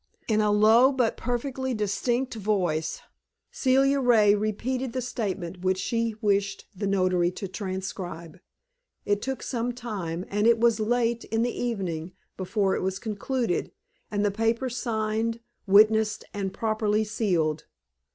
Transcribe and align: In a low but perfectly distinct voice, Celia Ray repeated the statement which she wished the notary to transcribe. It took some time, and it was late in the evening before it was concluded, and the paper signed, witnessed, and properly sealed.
In 0.27 0.41
a 0.41 0.49
low 0.51 0.91
but 0.91 1.15
perfectly 1.15 1.75
distinct 1.75 2.33
voice, 2.33 3.01
Celia 3.51 3.99
Ray 3.99 4.33
repeated 4.33 4.93
the 4.93 4.99
statement 5.01 5.59
which 5.61 5.77
she 5.77 6.15
wished 6.21 6.65
the 6.75 6.87
notary 6.87 7.29
to 7.33 7.47
transcribe. 7.47 8.39
It 9.05 9.21
took 9.21 9.43
some 9.43 9.73
time, 9.73 10.25
and 10.27 10.47
it 10.47 10.59
was 10.59 10.79
late 10.79 11.23
in 11.25 11.43
the 11.43 11.55
evening 11.55 12.13
before 12.35 12.75
it 12.75 12.81
was 12.81 12.97
concluded, 12.97 13.71
and 14.09 14.25
the 14.25 14.31
paper 14.31 14.71
signed, 14.71 15.39
witnessed, 15.67 16.25
and 16.33 16.51
properly 16.51 17.03
sealed. 17.03 17.65